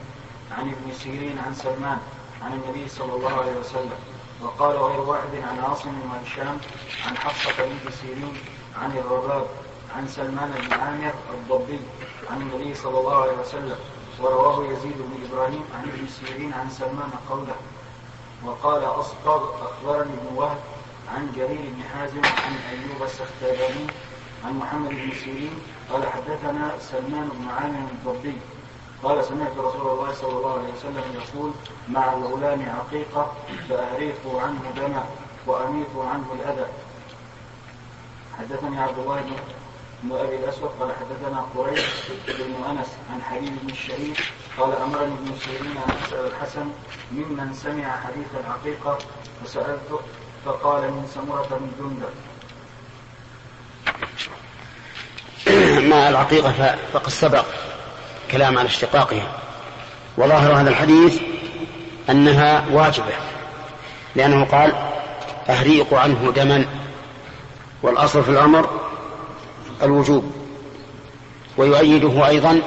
عن 0.51 0.69
ابن 0.69 0.93
سيرين 0.93 1.39
عن 1.45 1.53
سلمان 1.55 1.97
عن 2.41 2.53
النبي 2.53 2.89
صلى 2.89 3.13
الله 3.13 3.33
عليه 3.41 3.57
وسلم. 3.59 3.99
وقال 4.41 4.77
غير 4.77 4.99
واحد 4.99 5.35
عن 5.49 5.59
عاصم 5.59 5.93
وهشام 6.11 6.57
عن 7.07 7.17
حفصة 7.17 7.65
بنت 7.65 7.93
سيرين 7.93 8.33
عن 8.81 8.97
الرباب 8.97 9.47
عن 9.95 10.07
سلمان 10.07 10.51
بن 10.51 10.73
عامر 10.73 11.13
الضبي 11.33 11.79
عن 12.29 12.41
النبي 12.41 12.75
صلى 12.75 12.99
الله 12.99 13.21
عليه 13.21 13.37
وسلم. 13.41 13.77
ورواه 14.19 14.63
يزيد 14.63 14.97
بن 14.97 15.27
إبراهيم 15.29 15.63
عن 15.75 15.83
ابن 15.83 16.07
سيرين 16.07 16.53
عن 16.53 16.69
سلمان 16.69 17.11
قوله. 17.29 17.55
وقال 18.45 18.83
أصبغ 18.83 19.49
أخبرني 19.65 20.13
ابن 20.13 20.35
وهب 20.35 20.57
عن 21.15 21.31
جرير 21.35 21.61
بن 21.75 21.83
حازم 21.83 22.21
عن 22.25 22.55
أيوب 22.69 23.03
السختياني 23.03 23.87
عن 24.45 24.53
محمد 24.53 24.89
بن 24.89 25.11
سيرين 25.23 25.59
قال 25.91 26.07
حدثنا 26.07 26.71
سلمان 26.79 27.29
بن 27.29 27.49
عامر 27.49 27.87
الضبي. 27.91 28.37
قال 29.03 29.25
سمعت 29.25 29.51
رسول 29.57 29.87
الله 29.91 30.13
صلى 30.13 30.37
الله 30.37 30.53
عليه 30.53 30.73
وسلم 30.73 31.03
يقول 31.13 31.51
مع 31.89 32.13
الغلام 32.13 32.69
عقيقة 32.69 33.31
فأهريقوا 33.69 34.41
عنه 34.41 34.61
دما 34.75 35.05
وأميطوا 35.47 36.05
عنه 36.05 36.25
الأذى. 36.33 36.65
حدثني 38.39 38.79
عبد 38.79 38.97
الله 38.99 39.21
بن 40.03 40.11
أبي 40.11 40.35
الأسود 40.35 40.69
قال 40.79 40.91
حدثنا 40.95 41.45
قريش 41.55 41.85
بن 42.27 42.63
أنس 42.69 42.87
عن 43.13 43.21
حبيب 43.21 43.53
بن 43.63 43.69
الشريف 43.69 44.33
قال 44.59 44.75
أمرني 44.75 45.13
ابن 45.13 45.35
سيرين 45.35 45.77
أن 45.77 45.91
أسأل 46.05 46.25
الحسن 46.25 46.69
ممن 47.11 47.53
سمع 47.53 48.01
حديث 48.01 48.27
العقيقة 48.45 48.97
فسألته 49.43 49.99
فقال 50.45 50.81
من 50.91 51.07
سمرة 51.13 51.47
بن 51.51 51.71
جندب. 51.79 52.13
مع 55.89 56.09
العقيقة 56.09 56.75
فقد 56.93 57.09
سبق 57.09 57.45
كلام 58.31 58.57
على 58.57 58.67
اشتقاقها. 58.67 59.27
وظاهر 60.17 60.61
هذا 60.61 60.69
الحديث 60.69 61.21
أنها 62.09 62.65
واجبة 62.71 63.13
لأنه 64.15 64.45
قال 64.45 64.73
أهريق 65.49 65.93
عنه 65.93 66.33
دما 66.35 66.65
والأصل 67.83 68.23
في 68.23 68.29
الأمر 68.29 68.69
الوجوب. 69.83 70.31
ويؤيده 71.57 72.27
أيضا 72.27 72.61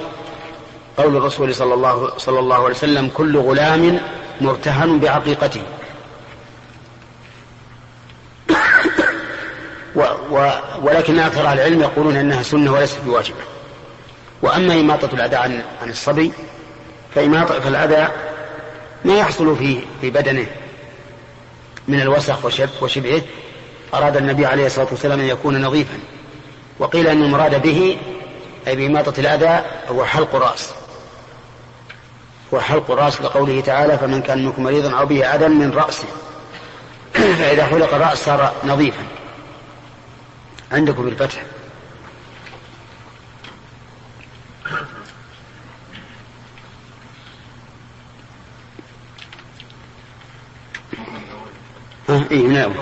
قول 0.97 1.17
الرسول 1.17 1.55
صلى 1.55 1.75
الله, 1.75 2.13
صلى 2.19 2.39
الله 2.39 2.57
عليه 2.57 2.75
وسلم 2.75 3.11
كل 3.15 3.39
غلام 3.39 4.01
مرتهن 4.41 4.99
بعقيقته. 4.99 5.63
ولكن 10.83 11.19
أكثر 11.19 11.47
أهل 11.47 11.59
العلم 11.59 11.81
يقولون 11.81 12.17
أنها 12.17 12.43
سنة 12.43 12.73
وليست 12.73 12.99
بواجبة. 13.07 13.41
وأما 14.43 14.75
إماطة 14.75 15.09
الأذى 15.13 15.37
عن 15.37 15.63
عن 15.83 15.91
الصبي 15.91 16.33
فإماطة 17.15 17.61
فالأذى 17.61 18.09
ما 19.05 19.19
يحصل 19.19 19.57
في 19.57 19.81
في 20.01 20.11
بدنه 20.11 20.47
من 21.89 22.01
الوسخ 22.01 22.45
وشبعه 22.83 23.23
أراد 23.95 24.17
النبي 24.17 24.47
عليه 24.47 24.67
الصلاة 24.67 24.87
والسلام 24.91 25.21
أن 25.21 25.27
يكون 25.27 25.63
نظيفا. 25.63 25.99
وقيل 26.79 27.07
أن 27.07 27.23
المراد 27.23 27.63
به 27.63 27.99
أي 28.67 28.77
بإماطة 28.77 29.21
الأذى 29.21 29.65
هو 29.89 30.05
حلق 30.05 30.35
الرأس 30.35 30.71
هو 32.55 32.61
حلق 32.61 32.91
الرأس 32.91 33.21
لقوله 33.21 33.61
تعالى 33.61 33.99
فمن 33.99 34.23
كان 34.23 34.45
منكم 34.45 34.63
مريضا 34.63 34.99
أو 34.99 35.07
به 35.07 35.25
أذى 35.25 35.49
من 35.49 35.73
رأسه. 35.73 36.09
فإذا 37.39 37.67
حلق 37.67 37.95
الرأس 37.95 38.25
صار 38.25 38.53
نظيفا. 38.65 39.20
عندكم 40.73 41.05
بالفتح 41.05 41.43
ها 52.09 52.25
إيه 52.31 52.47
من 52.49 52.75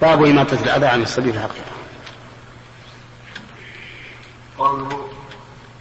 باب 0.00 0.24
إماطة 0.24 0.54
الأذى 0.64 0.86
عن 0.86 1.02
الصبي 1.02 1.32
في 1.32 1.38
الحقيقة. 1.38 1.70
قوله 4.58 5.08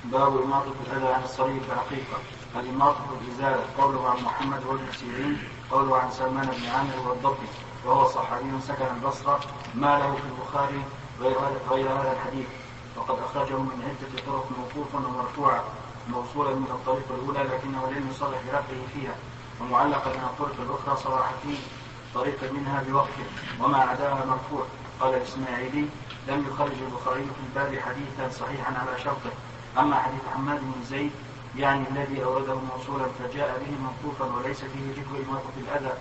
باب 0.04 0.42
إماطة 0.44 0.74
الأذى 0.92 1.08
عن 1.14 1.24
الصليب 1.24 1.62
في 1.62 1.74
الحقيقة 1.74 2.20
الإماطة 2.60 3.06
الإزالة 3.22 3.64
قوله 3.78 4.10
عن 4.10 4.24
محمد 4.24 4.62
بن 4.70 4.80
سيرين 5.00 5.38
قوله 5.72 5.98
عن 5.98 6.12
سلمان 6.12 6.46
بن 6.48 6.70
عامر 6.70 7.10
والضبي 7.10 7.48
وهو 7.86 8.08
صحابي 8.10 8.46
سكن 8.68 8.86
البصرة 8.96 9.40
ما 9.76 10.00
له 10.00 10.16
في 10.16 10.22
البخاري 10.32 10.84
غير 11.22 11.88
هذا 11.92 12.12
الحديث. 12.12 12.48
وقد 12.98 13.20
أخرجه 13.20 13.58
من 13.58 13.82
عدة 13.90 14.24
طرق 14.28 14.48
موقوفا 14.58 15.08
ومرفوعا 15.08 15.64
موصولا 16.10 16.56
من 16.56 16.68
الطريق 16.72 17.06
الأولى 17.10 17.40
لكنه 17.40 17.92
لم 17.92 18.10
يصرح 18.12 18.40
برفعه 18.46 18.84
فيها 18.94 19.16
ومعلقا 19.62 20.10
من 20.10 20.24
الطرق 20.24 20.56
الأخرى 20.60 21.04
صرح 21.04 21.32
فيه 21.44 21.58
طريقا 22.16 22.52
منها 22.52 22.84
بوقفه 22.88 23.24
وما 23.62 23.78
عداها 23.78 24.26
مرفوع. 24.26 24.66
قال 25.00 25.14
الإسماعيلي 25.14 25.86
لم 26.28 26.46
يخرج 26.52 26.72
البخاري 26.88 27.24
في 27.24 27.42
الباب 27.48 27.80
حديثا 27.80 28.40
صحيحا 28.40 28.74
على 28.78 29.00
شرطه. 29.04 29.32
أما 29.78 29.96
حديث 29.96 30.22
حماد 30.36 30.60
بن 30.60 30.84
زيد 30.84 31.12
يعني 31.58 31.84
الذي 31.92 32.24
أورده 32.24 32.56
موصولا 32.56 33.06
فجاء 33.20 33.62
به 33.62 33.72
موقوفا 33.88 34.26
وليس 34.36 34.60
فيه 34.60 34.92
ذكر 34.92 35.30
إماطة 35.30 35.56
الأذى 35.58 35.94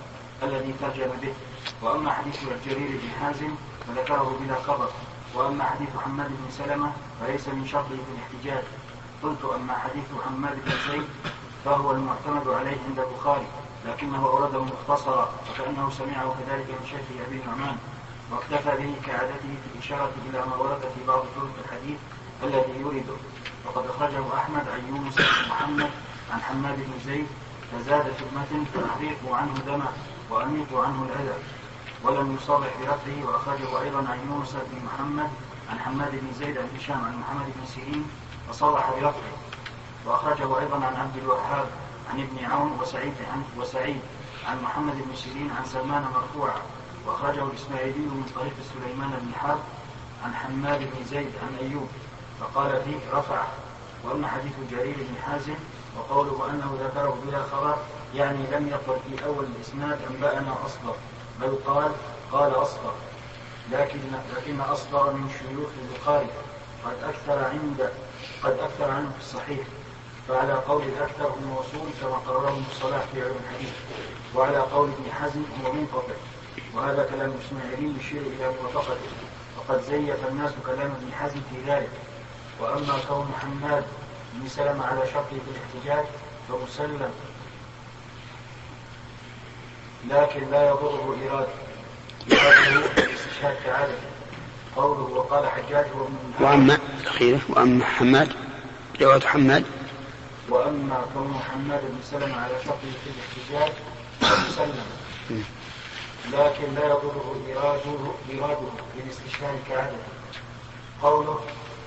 الذي 0.42 0.75
ترجم 0.81 1.11
به. 1.23 1.35
وأما 1.83 2.12
حديث 2.12 2.42
الجرير 2.42 3.01
بن 3.03 3.11
حازم 3.21 3.51
فذكره 3.87 4.38
بلا 4.40 4.55
خبر. 4.55 4.88
وأما 5.35 5.64
حديث 5.64 5.88
حماد 6.05 6.29
بن 6.29 6.51
سلمة 6.51 6.93
فليس 7.21 7.49
من 7.49 7.67
شرطه 7.67 7.88
في 7.88 8.12
الاحتجاج. 8.14 8.64
قلت 9.23 9.45
أما 9.45 9.75
حديث 9.79 10.05
حماد 10.27 10.59
بن 10.64 10.73
زيد 10.91 11.09
فهو 11.64 11.91
المعتمد 11.91 12.49
عليه 12.49 12.77
عند 12.88 12.99
البخاري 12.99 13.47
لكنه 13.87 14.27
أورده 14.27 14.64
مختصرا 14.64 15.33
وكأنه 15.51 15.91
سمعه 15.91 16.35
كذلك 16.38 16.67
من 16.71 16.87
شيخ 16.91 17.27
أبي 17.27 17.41
نعمان 17.47 17.77
واكتفى 18.31 18.77
به 18.77 18.95
كعادته 19.07 19.51
في 19.62 19.69
الإشارة 19.75 20.12
إلى 20.31 20.38
ما 20.38 20.57
ورد 20.57 20.81
في 20.81 21.07
بعض 21.07 21.21
طرق 21.21 21.55
الحديث 21.64 21.99
الذي 22.43 22.81
يريده 22.81 23.17
وقد 23.67 23.87
أخرجه 23.87 24.35
أحمد 24.35 24.69
عن 24.69 24.81
يونس 24.88 25.14
بن 25.14 25.51
محمد 25.51 25.91
عن 26.33 26.41
حماد 26.41 26.77
بن 26.77 26.93
زيد 27.07 27.27
فزاد 27.73 28.03
في 28.03 28.23
المتن 28.23 28.64
عنه 29.33 29.55
دمه 29.67 29.88
وأميط 30.31 30.73
عنه 30.73 31.03
الأذى. 31.03 31.38
ولم 32.05 32.37
يصرح 32.37 32.69
برفعه 32.81 33.27
وأخرجه 33.27 33.83
أيضا 33.83 33.99
عن 33.99 34.19
يونس 34.31 34.53
بن 34.53 34.85
محمد 34.85 35.31
عن 35.71 35.79
حماد 35.79 36.11
بن 36.13 36.33
زيد 36.39 36.59
عن 36.59 36.69
هشام 36.79 37.05
عن 37.05 37.19
محمد 37.19 37.47
بن 37.47 37.67
سيرين 37.67 38.07
فصرح 38.49 38.91
برفعه 38.91 39.37
وأخرجه 40.07 40.59
أيضا 40.59 40.77
عن 40.77 40.97
عبد 40.97 41.17
الوهاب 41.17 41.69
عن 42.11 42.21
ابن 42.21 42.45
عون 42.45 42.79
وسعيد 42.81 43.15
عن 43.33 43.43
وسعيد 43.61 44.01
عن 44.47 44.63
محمد 44.63 44.95
بن 44.95 45.17
سيرين 45.17 45.51
عن 45.59 45.65
سلمان 45.65 46.03
مرفوعا. 46.03 46.61
وأخرجه 47.07 47.43
الإسماعيلي 47.43 47.99
من 47.99 48.31
طريق 48.37 48.53
سليمان 48.75 49.11
بن 49.11 49.35
حرب 49.35 49.59
عن 50.25 50.35
حماد 50.35 50.79
بن 50.79 51.05
زيد 51.05 51.33
عن 51.43 51.67
أيوب. 51.67 51.89
فقال 52.41 52.83
فيه 52.85 53.19
رفع 53.19 53.43
وأما 54.05 54.29
حديث 54.29 54.53
جرير 54.71 54.97
بن 54.97 55.23
حازم 55.27 55.55
وقوله 55.99 56.51
أنه 56.51 56.79
ذكره 56.85 57.19
بلا 57.27 57.43
خبر 57.43 57.77
يعني 58.15 58.39
لم 58.53 58.69
يقل 58.69 58.99
في 59.11 59.25
أول 59.27 59.45
الإسناد 59.45 59.99
أنبأنا 60.11 60.55
أصدر 60.67 60.95
بل 61.40 61.59
قال 61.66 61.92
قال 62.33 62.53
أصدر 62.53 62.92
لكن 63.72 63.98
لكن 64.37 64.61
أصدر 64.61 65.12
من 65.12 65.31
شيوخ 65.38 65.68
البخاري. 65.83 66.27
قد 66.85 66.96
أكثر 67.05 67.44
عند 67.44 67.90
قد 68.42 68.59
أكثر 68.59 68.90
عنه 68.90 69.11
في 69.11 69.20
الصحيح. 69.20 69.66
فعلى 70.29 70.53
قول 70.53 70.83
الأكثر 70.83 71.35
الموصول 71.35 71.88
كما 72.01 72.16
قرره 72.16 72.48
ابن 72.48 72.64
الصلاح 72.70 73.03
في 73.12 73.22
علم 73.22 73.37
الحديث. 73.44 73.72
وعلى 74.35 74.59
قول 74.59 74.88
ابن 74.88 75.12
حزم 75.12 75.42
هو 75.64 75.72
منقطع 75.72 76.14
وهذا 76.74 77.09
كلام 77.11 77.31
الإسماعيلي 77.31 78.01
يشير 78.01 78.22
إلى 78.22 78.53
موافقته. 78.62 79.11
وقد 79.59 79.83
زيف 79.83 80.29
الناس 80.29 80.53
كلام 80.66 80.90
ابن 80.90 81.12
حزم 81.12 81.40
في 81.51 81.70
ذلك. 81.72 81.90
وأما 82.61 82.98
كون 83.09 83.33
حماد 83.40 83.85
بن 84.35 84.48
سلمة 84.48 84.87
على 84.87 85.07
شرطه 85.07 85.29
في 85.29 85.51
الاحتجاج 85.51 86.07
فمسلم 86.48 87.11
لكن 90.11 90.51
لا 90.51 90.69
يضره 90.69 91.17
إرادة 91.29 91.49
إرادته 92.33 93.15
استشهاد 93.15 93.57
كعادة 93.65 93.95
قوله 94.77 95.01
وقال 95.01 95.49
حجاج 95.49 95.87
وأما 96.41 96.79
الأخيرة 97.01 97.41
وأما 97.49 97.85
حماد 97.85 98.33
رواية 99.01 99.21
حماد. 99.21 99.65
وأما 100.49 101.05
كون 101.15 101.41
حماد 101.51 101.81
بن 101.81 101.99
سلمة 102.11 102.41
على 102.41 102.53
شرطه 102.65 102.79
في 103.05 103.11
الاحتجاج 103.11 103.73
فمسلم 104.21 104.85
لكن 106.33 106.75
لا 106.75 106.87
يضره 106.87 107.37
إراده 107.53 108.13
إراده 108.35 108.69
بالاستشهاد 108.97 109.59
كعادته 109.69 109.99
قوله 111.03 111.41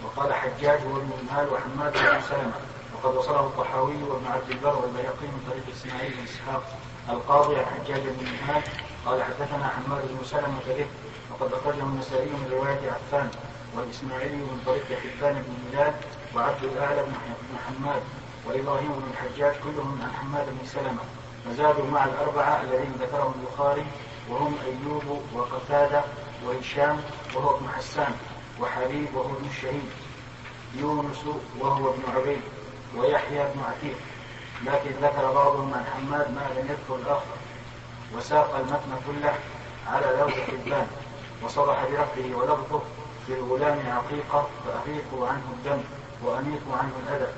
وقال 0.03 0.33
حجاج 0.33 0.79
المال 0.81 1.53
وحماد 1.53 1.93
بن 1.93 2.21
سلمة. 2.29 2.53
وقد 2.95 3.15
وصله 3.15 3.39
الطحاوي 3.39 4.03
وابن 4.03 4.27
عبد 4.27 4.49
البر 4.49 4.75
والبيقي 4.81 5.21
من 5.21 5.43
طريق 5.49 5.63
إسماعيل 5.77 6.11
بن 6.11 6.23
إسحاق. 6.23 6.63
القاضي 7.09 7.55
عن 7.55 7.65
حجاج 7.65 8.01
بن 8.01 8.27
المال 8.27 8.63
قال 9.05 9.23
حدثنا 9.23 9.67
حماد 9.67 10.01
بن 10.07 10.25
سلمة 10.25 10.59
به 10.67 10.85
وقد 11.31 11.53
اخرجه 11.53 11.83
النسائي 11.83 12.29
من 12.29 12.49
رواية 12.51 12.91
عفان 12.91 13.29
والاسماعيلي 13.75 14.35
من 14.35 14.61
طريق 14.65 14.85
حبان 14.85 15.33
بن 15.33 15.77
هلال 15.77 15.93
وعبد 16.35 16.63
الأعلى 16.63 17.03
بن 17.03 17.57
حماد 17.67 18.01
وإبراهيم 18.47 18.91
بن 18.91 19.11
الحجاج 19.11 19.53
كلهم 19.63 19.99
عن 20.03 20.11
حماد 20.11 20.45
بن 20.45 20.65
سلمة. 20.65 21.01
فزادوا 21.45 21.85
مع 21.91 22.05
الأربعة 22.05 22.61
الذين 22.61 22.93
ذكرهم 22.99 23.33
البخاري 23.39 23.85
وهم 24.29 24.55
أيوب 24.65 25.21
وقتادة 25.33 26.03
وهشام 26.45 27.01
وهو 27.35 27.57
ابن 27.57 27.69
حسان 27.69 28.13
وحبيب 28.59 29.15
وهو 29.15 29.35
ابن 29.35 29.45
الشهيد 29.49 29.89
يونس 30.75 31.25
وهو 31.59 31.89
ابن 31.89 32.03
عبيد 32.15 32.41
ويحيى 32.97 33.43
بن 33.55 33.61
عتيق. 33.69 33.97
لكن 34.65 34.91
ذكر 35.01 35.31
بعضهم 35.31 35.73
عن 35.73 35.85
حماد 35.85 36.31
ما 36.31 36.41
لم 36.55 36.67
يذكر 36.69 36.95
الآخر 36.95 37.35
وساق 38.15 38.55
المتن 38.55 39.01
كله 39.07 39.33
على 39.87 40.17
لوز 40.19 40.33
حبان 40.33 40.87
وصرح 41.43 41.83
برفعه 41.83 42.35
ولفظه 42.35 42.81
في 43.27 43.33
الغلام 43.33 43.79
عقيقة 43.87 44.47
فأفيقوا 44.65 45.27
عنه 45.27 45.43
الدم 45.57 45.81
وأنيقوا 46.23 46.75
عنه 46.75 46.91
الأذى. 47.07 47.31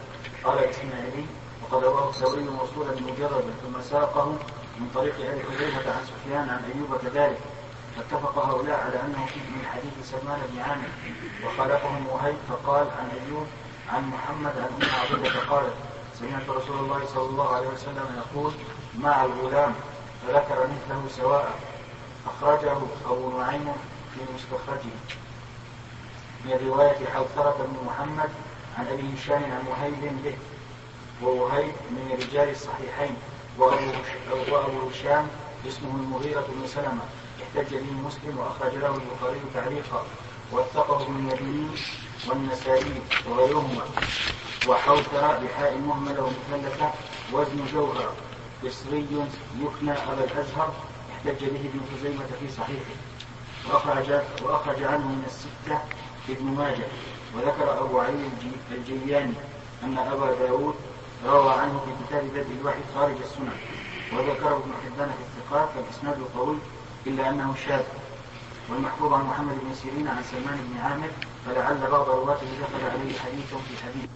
قال 0.44 0.60
الإسماعيلي 0.60 1.26
وقد 1.64 1.84
رواه 1.84 2.10
الثوري 2.10 2.44
موصولا 2.44 2.92
مجردا 2.92 3.54
ثم 3.64 3.82
ساقه 3.82 4.26
من 4.80 4.90
طريق 4.96 5.16
أبي 5.16 5.42
حذيفة 5.44 5.92
عن 5.92 6.02
سفيان 6.06 6.50
عن 6.50 6.72
أيوب 6.76 6.98
كذلك. 6.98 7.38
فاتفق 7.98 8.46
هؤلاء 8.46 8.80
على 8.80 9.02
أنه 9.02 9.26
فيه 9.26 9.42
من 9.42 9.66
حديث 9.74 10.12
سلمان 10.12 10.40
بن 10.54 10.62
عامر 10.62 10.88
وخالفهم 11.46 12.08
وهيب 12.08 12.36
فقال 12.50 12.88
عن 13.00 13.10
أيوب 13.28 13.48
عن 13.90 14.10
محمد 14.10 14.54
عن 14.58 14.70
أم 14.82 14.90
عبيدة 15.02 15.40
قالت 15.50 15.74
سمعت 16.19 16.49
رسول 16.49 16.80
الله 16.80 17.06
صلى 17.13 17.30
الله 17.30 17.56
عليه 17.56 17.67
وسلم 17.67 18.08
يقول 18.17 18.54
مع 18.99 19.26
الغلام 19.26 19.73
فذكر 20.21 20.67
مثله 20.67 21.04
سواء 21.10 21.60
أخرجه 22.28 22.78
أبو 23.06 23.39
نعيم 23.39 23.73
في 24.13 24.19
مستخرجه. 24.36 24.95
من 26.45 26.67
رواية 26.67 27.06
حوثرة 27.13 27.56
بن 27.60 27.86
محمد 27.88 28.30
عن 28.78 28.88
أبي 28.88 29.13
هشام 29.15 29.43
عن 29.43 29.67
وهيب 29.69 30.23
به 30.23 30.36
ووهيب 31.23 31.73
من 31.91 32.17
رجال 32.21 32.49
الصحيحين 32.49 33.15
وأبو 33.58 34.89
هشام 34.89 35.28
اسمه 35.67 35.89
المغيرة 35.89 36.45
بن 36.49 36.67
سلمة 36.67 37.02
احتج 37.43 37.76
به 37.76 37.91
مسلم 38.06 38.38
وأخرج 38.38 38.73
له 38.76 38.95
البخاري 38.95 39.41
تعليقا 39.54 40.04
واتقه 40.52 41.02
ابن 41.04 41.30
يدين 41.32 41.71
والنسائي 42.28 43.02
وغيرهما. 43.30 43.86
وحوثر 44.67 45.39
بحاء 45.43 45.78
مهملة 45.78 46.23
ومثلثة 46.23 46.91
وزن 47.34 47.65
جوهر 47.73 48.13
مصري 48.63 49.08
يكنى 49.60 49.91
أبا 49.91 50.23
الأزهر 50.23 50.73
احتج 51.12 51.45
به 51.45 51.60
ابن 51.60 51.82
خزيمة 51.93 52.26
في 52.39 52.49
صحيحه. 52.58 52.95
وأخرج, 53.69 54.21
وأخرج 54.43 54.84
عنه 54.84 55.08
من 55.08 55.23
الستة 55.28 55.82
ابن 56.30 56.45
ماجه 56.45 56.88
وذكر 57.36 57.82
أبو 57.82 57.99
علي 57.99 58.30
الجياني 58.71 59.34
أن 59.84 59.97
أبا 59.97 60.36
داود 60.36 60.76
روى 61.26 61.54
عنه 61.54 61.82
في 61.86 62.06
كتاب 62.06 62.23
بدء 62.23 62.47
الوحي 62.62 62.80
خارج 62.95 63.15
السنن 63.23 63.58
وذكره 64.13 64.56
ابن 64.56 64.71
حبان 64.84 65.10
في 65.10 65.23
الثقات 65.23 65.69
فالإسناد 65.76 66.28
قوي 66.36 66.58
إلا 67.08 67.30
أنه 67.30 67.56
شاذ. 67.67 67.84
والمحفوظ 68.69 69.13
عن 69.13 69.26
محمد 69.26 69.56
بن 69.63 69.73
سيرين 69.73 70.08
عن 70.08 70.23
سلمان 70.23 70.58
بن 70.69 70.80
عامر 70.80 71.10
فلعل 71.45 71.91
بعض 71.91 72.10
رواته 72.10 72.47
دخل 72.62 72.86
عليه 72.86 73.19
حديث 73.19 73.49
في 73.49 73.84
حديث. 73.84 74.10